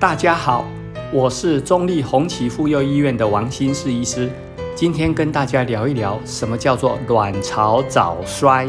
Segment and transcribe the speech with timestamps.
[0.00, 0.64] 大家好，
[1.12, 4.30] 我是中立红旗妇幼医院的王新世医师，
[4.74, 8.66] 今天跟大家聊一聊什么叫做卵巢早衰。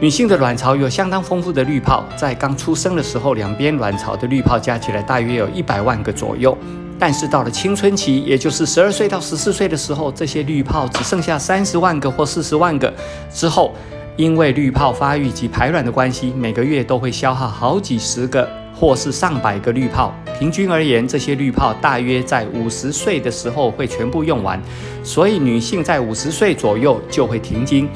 [0.00, 6.56] 女性的卵巢有相当丰富的滤泡，在刚出生的时候，两边卵巢的滤泡加起来大约有一百万个左右。
[6.98, 12.90] 但是到了青春期，也就是十二岁到十四岁的时候，这些滤泡只剩下三十万个或四十万个。
[13.30, 13.74] 之后，
[14.16, 18.48] 因为滤泡发育及排卵的关系，每个月都会消耗好几十个
[18.84, 20.14] 或是上百个滤泡。
[20.38, 24.60] 平均而言，这些滤泡大约在五十岁的时候会全部用完。
[25.02, 27.88] 所以，女性在五十岁左右就会停经。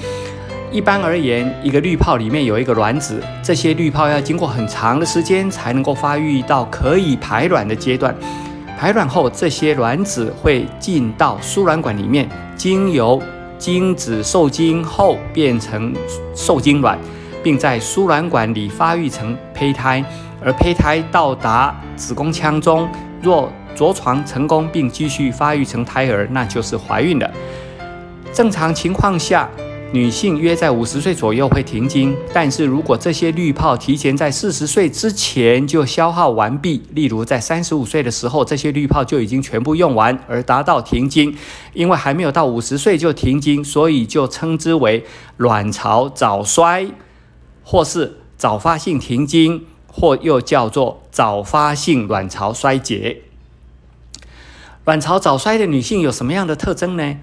[0.73, 8.15] 一般而言，一个滤泡里面有一个卵子，这些滤泡要经过很长的时间才能够发育到可以排卵的阶段。
[8.79, 12.27] 排卵后，这些卵子会进到输卵管里面，
[12.57, 13.20] 经由
[13.59, 15.95] 精子受精后变成
[16.34, 16.98] 受精卵，
[17.43, 20.03] 并在输卵管里发育成胚胎。
[20.45, 22.88] 而胚胎到达子宫腔中，
[23.23, 27.30] 若着床成功并继续发育成胎儿，那就是怀孕了。
[28.33, 29.48] 正常情况下。
[29.91, 41.34] 女性约在五十岁左右会停经，但是如果这些滤泡提前在四十岁之前就消耗完毕，例如在三十五岁的时候，这些滤泡就已经全部用完而达到停经，
[41.73, 45.02] 因为还没有到五十岁就停经，所以就称之为
[45.39, 46.86] 卵巢早衰，
[47.62, 53.22] 或是早发性停经，或又叫做早发性卵巢衰竭。
[54.84, 57.17] 卵巢早衰的女性有什么样的特征呢？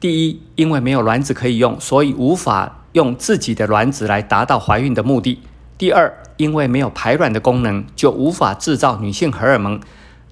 [0.00, 5.40] 第一，因为没有卵子可以用，所以无法用自己的卵子来达到怀孕的目的。
[5.78, 9.80] 第二，因为没有排卵的功能，就无法制造女性荷尔蒙，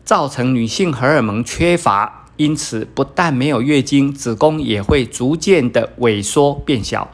[0.04, 7.10] 造成女性荷尔蒙缺乏，因此不但没有月经，子宫也会逐渐的萎缩变小。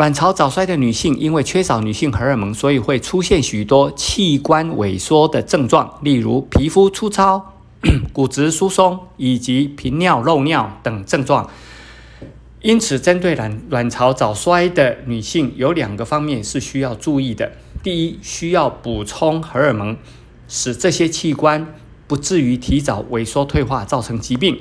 [0.00, 7.52] 卵巢早衰的女性，因为缺少女性荷尔蒙，所以会出现许多器官萎缩的症状，例如皮肤粗糙。
[8.10, 11.50] 骨质疏松以及频尿、漏尿等症状，
[12.62, 17.52] 因此针对卵卵巢早衰的女性，有两个方面是需要注意的。
[17.82, 19.98] 第一，需要补充荷尔蒙，
[20.48, 21.74] 使这些器官
[22.06, 24.56] 不至于提早萎缩退化，造成疾病；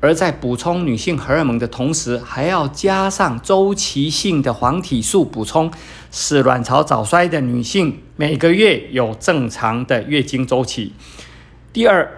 [0.00, 5.70] 而在补充女性荷尔蒙的同时，还要加上周期性的黄体素补充，
[6.10, 10.92] 使卵巢早衰的女性每个月有正常的月经周期。
[11.72, 12.16] 第二。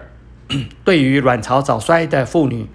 [0.83, 2.67] 对于卵巢早衰的妇女，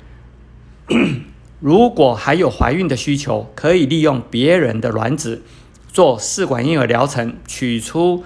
[1.60, 5.42] 如果还有怀孕的需求，可以利用别人的卵子
[5.92, 8.25] 做试管婴儿疗程，取出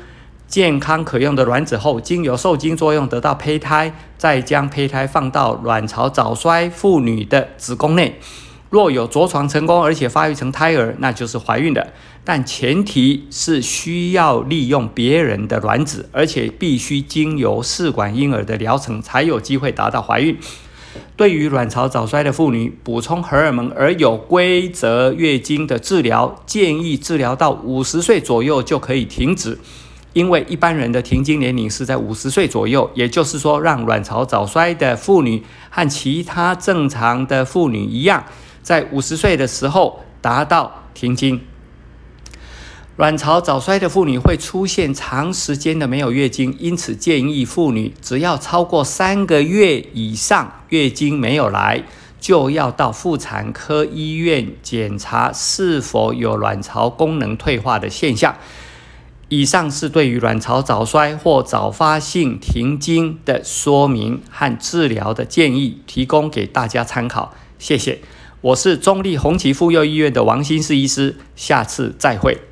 [0.53, 8.21] 健康可用的卵子后，经由受精作用得到胚胎，再将胚胎放到卵巢早衰妇女的子宫内。
[8.69, 11.95] 若有着床成功，而且发育成胎儿，那就是怀孕的。
[12.23, 20.37] 但前提是需要利用别人的卵子，而且必须经由试管婴儿的疗程，才有机会达到怀孕。
[21.17, 29.59] 对于卵巢早衰的妇女，补充荷尔蒙而有规则月经的治疗，建议治疗到五十岁左右就可以停止，
[30.12, 32.91] 因为一般人的停经年龄是在五十岁左右。
[32.95, 38.25] 也就是说，让卵巢早衰的妇女和其他正常的妇女一样。
[38.62, 41.41] 在五十岁的时候达到停经。
[42.97, 51.83] 卵巢早衰的妇女会出现长时间的没有月经，因此建议妇女只要超过三个月以上月经没有来，
[52.21, 58.37] 就要到妇产科医院检查是否有卵巢功能退化的现象。
[59.34, 67.34] 以上是对于卵巢早衰或早发性停经的说明和治疗的建议，提供给大家参考。
[67.59, 68.00] 谢谢。
[68.43, 72.52] 我是中立红旗妇幼医院的王新世医师，下次再会。